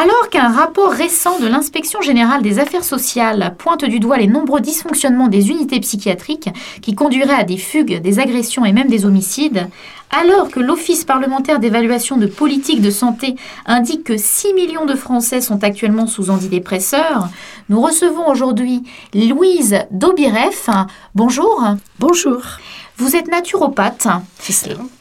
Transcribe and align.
Alors 0.00 0.30
qu'un 0.30 0.52
rapport 0.52 0.92
récent 0.92 1.40
de 1.40 1.48
l'inspection 1.48 2.00
générale 2.00 2.40
des 2.40 2.60
affaires 2.60 2.84
sociales 2.84 3.56
pointe 3.58 3.84
du 3.84 3.98
doigt 3.98 4.16
les 4.16 4.28
nombreux 4.28 4.60
dysfonctionnements 4.60 5.26
des 5.26 5.50
unités 5.50 5.80
psychiatriques 5.80 6.50
qui 6.82 6.94
conduiraient 6.94 7.34
à 7.34 7.42
des 7.42 7.56
fugues, 7.56 8.00
des 8.00 8.20
agressions 8.20 8.64
et 8.64 8.72
même 8.72 8.86
des 8.86 9.06
homicides, 9.06 9.68
alors 10.10 10.50
que 10.52 10.60
l'Office 10.60 11.04
parlementaire 11.04 11.58
d'évaluation 11.58 12.16
de 12.16 12.28
politique 12.28 12.80
de 12.80 12.90
santé 12.90 13.34
indique 13.66 14.04
que 14.04 14.16
6 14.16 14.54
millions 14.54 14.86
de 14.86 14.94
Français 14.94 15.40
sont 15.40 15.64
actuellement 15.64 16.06
sous 16.06 16.30
antidépresseurs, 16.30 17.28
nous 17.68 17.82
recevons 17.82 18.28
aujourd'hui 18.28 18.82
Louise 19.14 19.78
Daubireff. 19.90 20.70
Bonjour. 21.14 21.62
Bonjour. 21.98 22.40
Vous 22.96 23.14
êtes 23.14 23.28
naturopathe. 23.28 24.08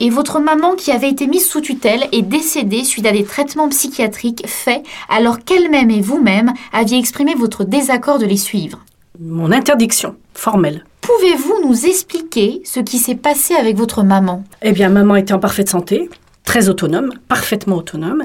Et 0.02 0.10
votre 0.10 0.40
maman, 0.40 0.76
qui 0.76 0.92
avait 0.92 1.10
été 1.10 1.28
mise 1.28 1.48
sous 1.48 1.62
tutelle, 1.62 2.08
est 2.12 2.24
décédée 2.24 2.84
suite 2.84 3.06
à 3.06 3.12
des 3.12 3.24
traitements 3.24 3.70
psychiatriques 3.70 4.46
faits 4.48 4.84
alors 5.08 5.40
qu'elle-même 5.40 5.90
et 5.90 6.02
vous-même 6.02 6.54
aviez 6.74 7.00
exprimé 7.00 7.36
votre 7.36 7.64
désaccord 7.64 8.20
de 8.20 8.26
les 8.26 8.38
suivre. 8.38 8.80
Mon 9.20 9.52
interdiction 9.54 10.16
formelle. 10.34 10.84
Pouvez-vous 11.00 11.66
nous 11.66 11.86
expliquer 11.86 12.62
ce 12.66 12.82
qui 12.82 12.98
s'est 12.98 13.16
passé 13.16 13.56
avec 13.56 13.78
votre 13.78 14.04
maman? 14.04 14.44
Eh 14.62 14.74
bien, 14.74 14.90
maman 14.90 15.16
était 15.16 15.34
en 15.34 15.40
parfaite 15.40 15.70
santé, 15.70 16.10
très 16.44 16.68
autonome, 16.68 17.12
parfaitement 17.30 17.78
autonome, 17.78 18.24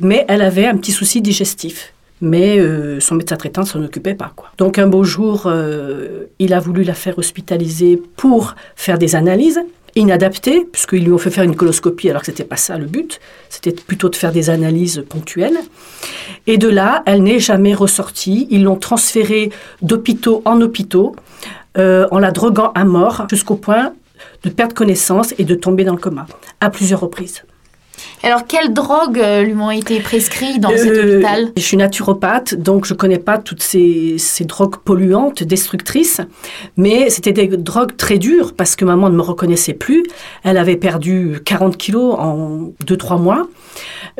mais 0.00 0.24
elle 0.28 0.42
avait 0.42 0.66
un 0.66 0.78
petit 0.78 0.92
souci 0.92 1.20
digestif 1.20 1.91
mais 2.22 2.58
euh, 2.58 3.00
son 3.00 3.16
médecin 3.16 3.36
traitant 3.36 3.62
ne 3.62 3.66
s'en 3.66 3.82
occupait 3.82 4.14
pas. 4.14 4.32
Quoi. 4.34 4.48
Donc 4.56 4.78
un 4.78 4.86
beau 4.86 5.04
jour, 5.04 5.42
euh, 5.46 6.26
il 6.38 6.54
a 6.54 6.60
voulu 6.60 6.84
la 6.84 6.94
faire 6.94 7.18
hospitaliser 7.18 8.00
pour 8.16 8.54
faire 8.76 8.96
des 8.96 9.16
analyses 9.16 9.60
inadaptées, 9.96 10.66
puisqu'ils 10.72 11.04
lui 11.04 11.12
ont 11.12 11.18
fait 11.18 11.30
faire 11.30 11.44
une 11.44 11.56
coloscopie 11.56 12.08
alors 12.08 12.22
que 12.22 12.26
c'était 12.26 12.44
pas 12.44 12.56
ça 12.56 12.78
le 12.78 12.86
but, 12.86 13.20
c'était 13.50 13.72
plutôt 13.72 14.08
de 14.08 14.16
faire 14.16 14.32
des 14.32 14.48
analyses 14.48 15.04
ponctuelles. 15.06 15.58
Et 16.46 16.56
de 16.56 16.68
là, 16.68 17.02
elle 17.04 17.22
n'est 17.22 17.40
jamais 17.40 17.74
ressortie. 17.74 18.46
Ils 18.50 18.62
l'ont 18.62 18.76
transférée 18.76 19.50
d'hôpitaux 19.82 20.40
en 20.44 20.60
hôpitaux, 20.62 21.14
euh, 21.76 22.06
en 22.10 22.20
la 22.20 22.30
droguant 22.30 22.72
à 22.74 22.84
mort, 22.84 23.26
jusqu'au 23.28 23.56
point 23.56 23.92
de 24.44 24.50
perdre 24.50 24.74
connaissance 24.74 25.34
et 25.38 25.44
de 25.44 25.54
tomber 25.54 25.84
dans 25.84 25.92
le 25.92 25.98
coma, 25.98 26.26
à 26.60 26.70
plusieurs 26.70 27.00
reprises. 27.00 27.42
Alors, 28.24 28.46
quelles 28.46 28.72
drogues 28.72 29.18
euh, 29.18 29.42
lui 29.42 29.54
ont 29.54 29.70
été 29.70 29.98
prescrites 29.98 30.60
dans 30.60 30.70
cet 30.70 30.92
euh, 30.92 31.14
hôpital 31.14 31.52
Je 31.56 31.62
suis 31.62 31.76
naturopathe, 31.76 32.54
donc 32.54 32.84
je 32.86 32.94
ne 32.94 32.98
connais 32.98 33.18
pas 33.18 33.38
toutes 33.38 33.62
ces, 33.62 34.16
drogues 34.42 34.76
polluantes, 34.76 35.42
destructrices, 35.42 36.20
mais 36.76 37.10
c'était 37.10 37.32
des 37.32 37.48
drogues 37.48 37.96
très 37.96 38.18
dures 38.18 38.54
parce 38.54 38.76
que 38.76 38.84
maman 38.84 39.10
ne 39.10 39.16
me 39.16 39.22
reconnaissait 39.22 39.72
plus. 39.72 40.04
Elle 40.44 40.56
avait 40.56 40.76
perdu 40.76 41.40
40 41.44 41.76
kilos 41.76 42.14
en 42.16 42.72
2-3 42.86 43.20
mois. 43.20 43.48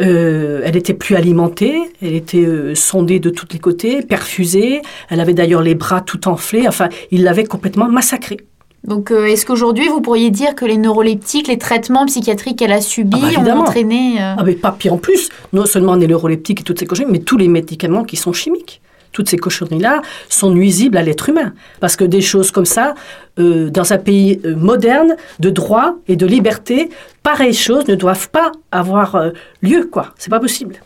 Euh, 0.00 0.62
elle 0.64 0.77
était 0.77 0.95
plus 0.95 1.14
alimentée, 1.14 1.78
elle 2.03 2.14
était 2.14 2.75
sondée 2.75 3.20
de 3.20 3.30
tous 3.30 3.47
les 3.53 3.61
côtés, 3.61 4.03
perfusée. 4.03 4.83
Elle 5.11 5.20
avait 5.20 5.34
d'ailleurs 5.34 5.62
les 5.62 5.77
bras 5.77 6.00
tout 6.00 6.27
enflés. 6.27 6.67
Enfin, 6.67 6.89
il 7.12 7.23
l'avait 7.23 7.45
complètement 7.45 7.89
massacrée. 7.89 8.39
Donc, 8.84 9.12
euh, 9.12 9.27
est-ce 9.27 9.47
qu'aujourd'hui, 9.47 9.88
vous 9.88 10.00
pourriez 10.00 10.30
dire 10.30 10.55
que 10.55 10.64
les 10.64 10.77
neuroleptiques, 10.77 11.47
les 11.47 11.58
traitements 11.58 12.05
psychiatriques 12.06 12.58
qu'elle 12.58 12.72
a 12.72 12.80
subis 12.80 13.16
ah 13.36 13.41
bah, 13.41 13.55
ont 13.55 13.61
entraîné... 13.61 14.20
Euh, 14.20 14.34
ah 14.36 14.42
mais 14.44 14.55
pas 14.55 14.72
pire 14.72 14.94
en 14.94 14.98
plus, 14.98 15.28
non 15.52 15.66
seulement 15.66 15.94
les 15.94 16.08
neuroleptiques 16.08 16.61
et 16.61 16.64
toutes 16.64 16.80
ces 16.80 16.86
cochonneries, 16.86 17.12
mais 17.12 17.20
tous 17.20 17.36
les 17.36 17.47
médicaments 17.47 18.02
qui 18.02 18.16
sont 18.16 18.33
chimiques. 18.33 18.80
Toutes 19.12 19.28
ces 19.28 19.36
cochonneries-là 19.36 20.02
sont 20.28 20.50
nuisibles 20.50 20.97
à 20.97 21.02
l'être 21.02 21.28
humain. 21.28 21.52
Parce 21.80 21.97
que 21.97 22.05
des 22.05 22.22
choses 22.22 22.50
comme 22.50 22.64
ça, 22.64 22.94
euh, 23.39 23.70
dans 23.70 23.92
un 23.92 23.98
pays 23.98 24.41
moderne, 24.56 25.17
de 25.39 25.50
droit 25.50 25.96
et 26.08 26.17
de 26.17 26.27
liberté, 26.27 26.89
pareilles 27.22 27.55
choses 27.55 27.86
ne 27.86 27.94
doivent 27.94 28.30
pas 28.30 28.50
avoir 28.72 29.30
lieu, 29.61 29.89
quoi. 29.92 30.14
C'est 30.17 30.30
pas 30.30 30.41
possible. 30.41 30.77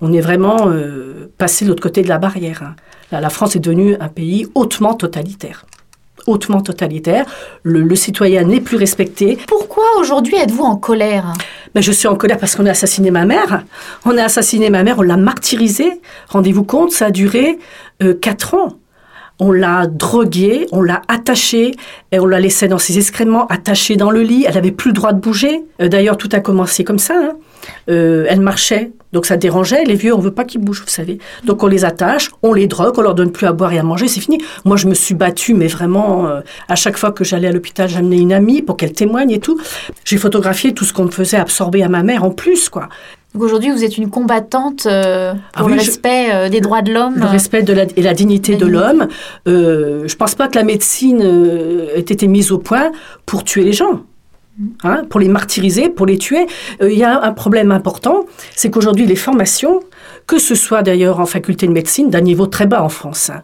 On 0.00 0.12
est 0.12 0.20
vraiment 0.20 0.72
passé 1.38 1.64
de 1.64 1.70
l'autre 1.70 1.82
côté 1.82 2.02
de 2.02 2.08
la 2.08 2.18
barrière. 2.18 2.62
Hein. 2.62 3.20
la 3.20 3.30
France 3.30 3.56
est 3.56 3.60
devenue 3.60 3.96
un 4.00 4.08
pays 4.08 4.46
hautement 4.54 4.94
totalitaire 4.94 5.66
hautement 6.26 6.60
totalitaire. 6.60 7.26
Le, 7.62 7.94
citoyen 7.94 8.44
n'est 8.44 8.60
plus 8.60 8.76
respecté. 8.76 9.38
Pourquoi 9.46 9.84
aujourd'hui 9.98 10.36
êtes-vous 10.36 10.64
en 10.64 10.76
colère? 10.76 11.32
Ben, 11.74 11.82
Je 11.82 11.92
suis 11.92 12.08
en 12.08 12.16
colère 12.16 12.38
parce 12.38 12.56
qu'on 12.56 12.66
a 12.66 12.70
assassiné 12.70 13.10
ma 13.10 13.24
mère. 13.24 13.64
On 14.04 14.16
a 14.16 14.24
assassiné 14.24 14.70
ma 14.70 14.82
mère, 14.82 14.98
on 14.98 15.02
l'a 15.02 15.16
martyrisée. 15.16 16.00
Rendez-vous 16.28 16.64
compte, 16.64 16.92
ça 16.92 17.06
a 17.06 17.10
duré 17.10 17.58
euh, 18.02 18.14
quatre 18.14 18.54
ans. 18.54 18.78
On 19.38 19.50
l'a 19.50 19.86
droguée, 19.86 20.66
on 20.72 20.82
l'a 20.82 21.02
attachée, 21.08 21.72
et 22.12 22.20
on 22.20 22.26
l'a 22.26 22.40
laissée 22.40 22.68
dans 22.68 22.78
ses 22.78 22.98
excréments, 22.98 23.46
attachée 23.46 23.96
dans 23.96 24.10
le 24.10 24.22
lit. 24.22 24.44
Elle 24.46 24.54
n'avait 24.54 24.70
plus 24.70 24.90
le 24.90 24.94
droit 24.94 25.12
de 25.12 25.20
bouger. 25.20 25.64
Euh, 25.80 25.88
d'ailleurs, 25.88 26.16
tout 26.16 26.28
a 26.32 26.40
commencé 26.40 26.84
comme 26.84 26.98
ça. 26.98 27.14
Hein. 27.16 27.36
Euh, 27.90 28.26
elle 28.28 28.40
marchait, 28.40 28.92
donc 29.12 29.26
ça 29.26 29.36
dérangeait. 29.36 29.84
Les 29.84 29.94
vieux, 29.94 30.14
on 30.14 30.18
veut 30.18 30.32
pas 30.32 30.44
qu'ils 30.44 30.60
bougent, 30.60 30.82
vous 30.82 30.88
savez. 30.88 31.18
Donc 31.44 31.62
on 31.62 31.66
les 31.66 31.84
attache, 31.84 32.30
on 32.42 32.52
les 32.52 32.66
drogue, 32.66 32.94
on 32.98 33.02
leur 33.02 33.14
donne 33.14 33.32
plus 33.32 33.46
à 33.46 33.52
boire 33.52 33.72
et 33.72 33.78
à 33.78 33.82
manger, 33.82 34.08
c'est 34.08 34.20
fini. 34.20 34.38
Moi, 34.64 34.76
je 34.76 34.88
me 34.88 34.94
suis 34.94 35.14
battue, 35.14 35.54
mais 35.54 35.66
vraiment, 35.66 36.26
euh, 36.26 36.40
à 36.68 36.74
chaque 36.74 36.96
fois 36.96 37.12
que 37.12 37.24
j'allais 37.24 37.48
à 37.48 37.52
l'hôpital, 37.52 37.88
j'amenais 37.88 38.18
une 38.18 38.32
amie 38.32 38.62
pour 38.62 38.76
qu'elle 38.76 38.92
témoigne 38.92 39.30
et 39.30 39.40
tout. 39.40 39.60
J'ai 40.04 40.16
photographié 40.16 40.74
tout 40.74 40.84
ce 40.84 40.92
qu'on 40.92 41.04
me 41.04 41.10
faisait 41.10 41.36
absorber 41.36 41.82
à 41.82 41.88
ma 41.88 42.02
mère 42.02 42.24
en 42.24 42.30
plus, 42.30 42.68
quoi. 42.68 42.88
Donc 43.34 43.42
aujourd'hui, 43.42 43.70
vous 43.70 43.82
êtes 43.82 43.96
une 43.96 44.10
combattante 44.10 44.86
euh, 44.86 45.32
pour 45.54 45.66
ah 45.66 45.68
le 45.68 45.74
respect 45.74 46.50
des 46.50 46.60
droits 46.60 46.82
de 46.82 46.92
l'homme. 46.92 47.16
Le 47.16 47.26
respect 47.26 47.62
de 47.62 47.72
la, 47.72 47.84
et 47.96 48.02
la 48.02 48.14
dignité 48.14 48.56
de 48.56 48.66
l'homme. 48.66 49.08
Euh, 49.48 50.06
je 50.06 50.16
pense 50.16 50.34
pas 50.34 50.48
que 50.48 50.56
la 50.56 50.64
médecine 50.64 51.22
ait 51.94 52.00
été 52.00 52.26
mise 52.26 52.52
au 52.52 52.58
point 52.58 52.92
pour 53.24 53.44
tuer 53.44 53.64
les 53.64 53.72
gens. 53.72 54.02
Hein, 54.84 55.04
pour 55.08 55.18
les 55.18 55.28
martyriser, 55.28 55.88
pour 55.88 56.04
les 56.04 56.18
tuer. 56.18 56.46
Euh, 56.82 56.92
il 56.92 56.98
y 56.98 57.04
a 57.04 57.22
un 57.22 57.32
problème 57.32 57.72
important, 57.72 58.26
c'est 58.54 58.70
qu'aujourd'hui 58.70 59.06
les 59.06 59.16
formations, 59.16 59.80
que 60.26 60.38
ce 60.38 60.54
soit 60.54 60.82
d'ailleurs 60.82 61.20
en 61.20 61.26
faculté 61.26 61.66
de 61.66 61.72
médecine, 61.72 62.10
d'un 62.10 62.20
niveau 62.20 62.46
très 62.46 62.66
bas 62.66 62.82
en 62.82 62.90
France, 62.90 63.30
hein, 63.30 63.40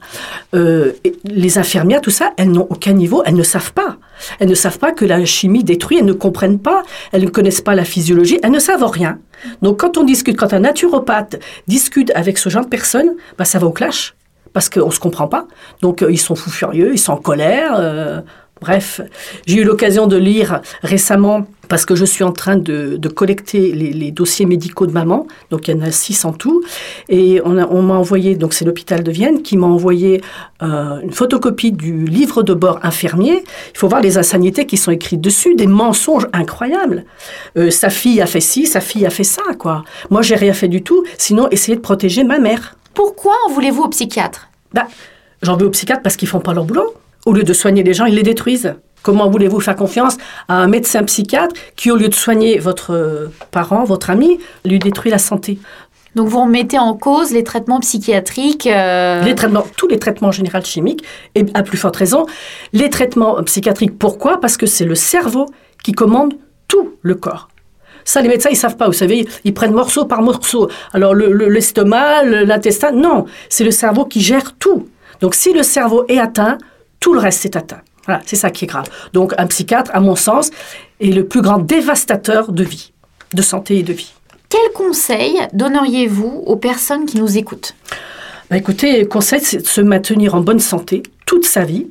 euh, 0.54 0.92
les 1.24 1.56
infirmières, 1.56 2.02
tout 2.02 2.10
ça, 2.10 2.34
elles 2.36 2.50
n'ont 2.50 2.66
aucun 2.68 2.92
niveau, 2.92 3.22
elles 3.24 3.36
ne 3.36 3.42
savent 3.42 3.72
pas. 3.72 3.96
Elles 4.38 4.50
ne 4.50 4.54
savent 4.54 4.78
pas 4.78 4.92
que 4.92 5.06
la 5.06 5.24
chimie 5.24 5.64
détruit, 5.64 5.96
elles 5.98 6.04
ne 6.04 6.12
comprennent 6.12 6.58
pas, 6.58 6.82
elles 7.12 7.24
ne 7.24 7.30
connaissent 7.30 7.62
pas 7.62 7.74
la 7.74 7.84
physiologie, 7.84 8.38
elles 8.42 8.50
ne 8.50 8.58
savent 8.58 8.84
rien. 8.84 9.18
Donc 9.62 9.80
quand 9.80 9.96
on 9.96 10.04
discute, 10.04 10.36
quand 10.36 10.52
un 10.52 10.60
naturopathe 10.60 11.40
discute 11.66 12.12
avec 12.16 12.36
ce 12.36 12.50
genre 12.50 12.64
de 12.64 12.68
personnes, 12.68 13.14
bah, 13.38 13.46
ça 13.46 13.58
va 13.58 13.66
au 13.66 13.72
clash 13.72 14.14
parce 14.52 14.68
qu'on 14.68 14.86
ne 14.86 14.92
se 14.92 15.00
comprend 15.00 15.28
pas. 15.28 15.46
Donc 15.82 16.02
euh, 16.02 16.10
ils 16.10 16.18
sont 16.18 16.34
fous 16.34 16.50
furieux, 16.50 16.92
ils 16.92 16.98
sont 16.98 17.12
en 17.12 17.16
colère. 17.16 18.24
Bref, 18.60 19.00
j'ai 19.46 19.58
eu 19.58 19.64
l'occasion 19.64 20.06
de 20.06 20.16
lire 20.16 20.60
récemment, 20.82 21.46
parce 21.68 21.84
que 21.84 21.94
je 21.94 22.04
suis 22.04 22.24
en 22.24 22.32
train 22.32 22.56
de, 22.56 22.98
collecter 23.08 23.72
les, 23.72 24.10
dossiers 24.10 24.46
médicaux 24.46 24.86
de 24.86 24.92
maman, 24.92 25.26
donc 25.50 25.68
il 25.68 25.76
y 25.76 25.78
en 25.78 25.82
a 25.82 25.90
six 25.90 26.24
en 26.24 26.32
tout, 26.32 26.62
et 27.08 27.40
on, 27.44 27.82
m'a 27.82 27.94
envoyé, 27.94 28.36
donc 28.36 28.54
c'est 28.54 28.64
l'hôpital 28.64 29.02
de 29.02 29.10
Vienne 29.10 29.42
qui 29.42 29.56
m'a 29.56 29.66
envoyé 29.66 30.22
euh, 30.62 31.00
une 31.02 31.12
photocopie 31.12 31.72
du 31.72 32.04
livre 32.04 32.42
de 32.42 32.54
bord 32.54 32.80
infirmier. 32.82 33.44
Il 33.74 33.78
faut 33.78 33.88
voir 33.88 34.00
les 34.00 34.18
insanités 34.18 34.66
qui 34.66 34.76
sont 34.76 34.90
écrites 34.90 35.20
dessus, 35.20 35.54
des 35.54 35.66
mensonges 35.66 36.26
incroyables. 36.32 37.04
Euh, 37.56 37.70
sa 37.70 37.90
fille 37.90 38.20
a 38.20 38.26
fait 38.26 38.40
ci, 38.40 38.66
sa 38.66 38.80
fille 38.80 39.06
a 39.06 39.10
fait 39.10 39.24
ça, 39.24 39.42
quoi. 39.58 39.84
Moi, 40.10 40.22
j'ai 40.22 40.36
rien 40.36 40.52
fait 40.52 40.68
du 40.68 40.82
tout, 40.82 41.04
sinon 41.16 41.48
essayer 41.50 41.76
de 41.76 41.82
protéger 41.82 42.24
ma 42.24 42.38
mère. 42.38 42.77
Pourquoi 42.98 43.36
en 43.46 43.52
voulez-vous 43.52 43.84
au 43.84 43.88
psychiatre 43.90 44.48
bah, 44.72 44.88
J'en 45.42 45.56
veux 45.56 45.66
au 45.66 45.70
psychiatre 45.70 46.02
parce 46.02 46.16
qu'ils 46.16 46.26
font 46.26 46.40
pas 46.40 46.52
leur 46.52 46.64
boulot. 46.64 46.94
Au 47.26 47.32
lieu 47.32 47.44
de 47.44 47.52
soigner 47.52 47.84
les 47.84 47.94
gens, 47.94 48.06
ils 48.06 48.16
les 48.16 48.24
détruisent. 48.24 48.74
Comment 49.04 49.30
voulez-vous 49.30 49.60
faire 49.60 49.76
confiance 49.76 50.16
à 50.48 50.56
un 50.56 50.66
médecin 50.66 51.04
psychiatre 51.04 51.54
qui, 51.76 51.92
au 51.92 51.96
lieu 51.96 52.08
de 52.08 52.14
soigner 52.16 52.58
votre 52.58 52.92
euh, 52.92 53.28
parent, 53.52 53.84
votre 53.84 54.10
ami, 54.10 54.40
lui 54.64 54.80
détruit 54.80 55.12
la 55.12 55.18
santé? 55.18 55.60
Donc 56.16 56.26
vous 56.26 56.40
remettez 56.40 56.80
en 56.80 56.94
cause 56.94 57.30
les 57.30 57.44
traitements 57.44 57.78
psychiatriques 57.78 58.66
euh, 58.66 59.22
Les 59.22 59.36
traitements, 59.36 59.64
tous 59.76 59.86
les 59.86 60.00
traitements 60.00 60.28
en 60.28 60.32
général 60.32 60.66
chimiques, 60.66 61.04
et 61.36 61.46
à 61.54 61.62
plus 61.62 61.78
forte 61.78 61.94
raison, 61.94 62.26
les 62.72 62.90
traitements 62.90 63.40
psychiatriques. 63.44 63.96
Pourquoi? 63.96 64.40
Parce 64.40 64.56
que 64.56 64.66
c'est 64.66 64.84
le 64.84 64.96
cerveau 64.96 65.46
qui 65.84 65.92
commande 65.92 66.34
tout 66.66 66.94
le 67.02 67.14
corps. 67.14 67.48
Ça, 68.08 68.22
les 68.22 68.28
médecins, 68.28 68.48
ils 68.50 68.56
savent 68.56 68.78
pas. 68.78 68.86
Vous 68.86 68.94
savez, 68.94 69.28
ils 69.44 69.52
prennent 69.52 69.74
morceau 69.74 70.06
par 70.06 70.22
morceau. 70.22 70.70
Alors, 70.94 71.14
l'estomac, 71.14 72.24
l'intestin, 72.24 72.92
non. 72.92 73.26
C'est 73.50 73.64
le 73.64 73.70
cerveau 73.70 74.06
qui 74.06 74.22
gère 74.22 74.54
tout. 74.58 74.88
Donc, 75.20 75.34
si 75.34 75.52
le 75.52 75.62
cerveau 75.62 76.06
est 76.08 76.18
atteint, 76.18 76.56
tout 77.00 77.12
le 77.12 77.20
reste 77.20 77.44
est 77.44 77.54
atteint. 77.54 77.82
Voilà, 78.06 78.22
c'est 78.24 78.36
ça 78.36 78.50
qui 78.50 78.64
est 78.64 78.68
grave. 78.68 78.86
Donc 79.12 79.34
un 79.36 79.46
psychiatre, 79.46 79.90
à 79.92 80.00
mon 80.00 80.16
sens, 80.16 80.50
est 81.02 81.08
le 81.08 81.26
plus 81.26 81.42
grand 81.42 81.58
dévastateur 81.58 82.50
de 82.50 82.64
vie, 82.64 82.92
de 83.34 83.42
santé 83.42 83.76
et 83.76 83.82
de 83.82 83.92
vie. 83.92 84.14
Quel 84.48 84.72
conseil 84.72 85.34
donneriez-vous 85.52 86.44
aux 86.46 86.56
personnes 86.56 87.04
qui 87.04 87.18
nous 87.18 87.36
écoutent? 87.36 87.74
Bah 88.50 88.56
Écoutez, 88.56 89.00
le 89.00 89.06
conseil, 89.06 89.40
c'est 89.42 89.58
de 89.58 89.66
se 89.66 89.82
maintenir 89.82 90.34
en 90.34 90.40
bonne 90.40 90.60
santé 90.60 91.02
toute 91.26 91.44
sa 91.44 91.66
vie, 91.66 91.88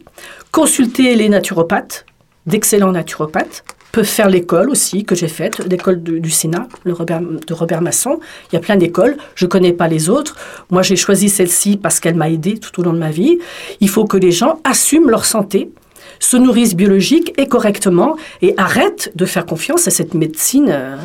consulter 0.52 1.14
les 1.14 1.30
naturopathes, 1.30 2.08
d'excellents 2.48 2.92
naturopathes, 2.92 3.64
peuvent 3.92 4.06
faire 4.06 4.30
l'école 4.30 4.70
aussi 4.70 5.04
que 5.04 5.16
j'ai 5.16 5.28
faite, 5.28 5.60
l'école 5.70 6.02
du, 6.02 6.30
Sénat, 6.30 6.68
le 6.84 6.94
Robert, 6.94 7.22
de 7.22 7.54
Robert 7.54 7.82
Masson. 7.82 8.20
Il 8.52 8.56
y 8.56 8.58
a 8.58 8.62
plein 8.62 8.76
d'écoles, 8.76 9.18
je 9.36 9.46
ne 9.46 9.50
connais 9.50 9.74
pas 9.74 9.88
les 9.88 10.10
autres. 10.10 10.36
Moi, 10.70 10.84
j'ai 10.84 10.96
choisi 10.96 11.30
celle-ci 11.30 11.78
parce 11.78 12.00
qu'elle 12.00 12.16
m'a 12.16 12.30
aidé 12.30 12.58
tout 12.60 12.80
au 12.80 12.84
long 12.84 12.94
de 12.94 13.00
ma 13.00 13.12
vie. 13.12 13.40
Il 13.80 13.90
faut 13.90 14.06
que 14.06 14.18
les 14.18 14.32
gens 14.32 14.60
assument 14.64 15.10
leur 15.10 15.26
santé, 15.26 15.72
se 16.20 16.38
nourrissent 16.38 16.76
biologique 16.76 17.34
et 17.38 17.48
correctement 17.48 18.16
et 18.42 18.54
arrêtent 18.58 19.12
de 19.16 19.26
faire 19.26 19.46
confiance 19.46 19.88
à 19.88 19.92
cette 19.92 20.14
médecine 20.14 20.70
euh, 20.70 20.96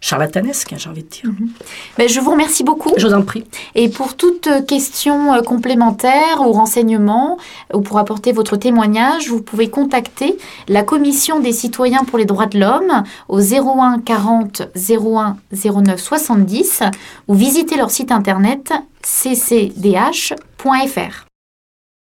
charlatanesque, 0.00 0.72
hein, 0.72 0.76
j'ai 0.78 0.88
envie 0.88 1.02
de 1.02 1.08
dire. 1.08 1.30
Ben, 1.98 2.08
je 2.08 2.20
vous 2.20 2.30
remercie 2.30 2.64
beaucoup. 2.64 2.92
Je 2.96 3.06
vous 3.06 3.14
en 3.14 3.22
prie. 3.22 3.44
Et 3.74 3.88
pour 3.88 4.16
toute 4.16 4.48
question 4.66 5.34
euh, 5.34 5.42
complémentaire 5.42 6.40
ou 6.40 6.52
renseignement, 6.52 7.38
ou 7.72 7.80
pour 7.80 7.98
apporter 7.98 8.32
votre 8.32 8.56
témoignage, 8.56 9.28
vous 9.28 9.42
pouvez 9.42 9.68
contacter 9.68 10.36
la 10.68 10.82
Commission 10.82 11.40
des 11.40 11.52
citoyens 11.52 12.04
pour 12.04 12.18
les 12.18 12.24
droits 12.24 12.46
de 12.46 12.58
l'homme 12.58 13.04
au 13.28 13.40
01 13.40 14.00
40 14.00 14.62
01 14.74 15.36
09 15.52 16.00
70 16.00 16.82
ou 17.28 17.34
visiter 17.34 17.76
leur 17.76 17.90
site 17.90 18.12
internet 18.12 18.72
ccdh.fr. 19.02 20.34